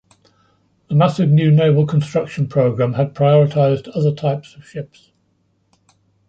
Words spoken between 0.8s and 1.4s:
The massive